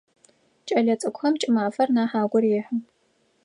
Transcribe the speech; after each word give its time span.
Кӏэлэцӏыкӏухэм 0.67 1.35
кӏымафэр 1.41 1.89
нахь 1.95 2.15
агу 2.21 2.37
рехьы. 2.41 2.77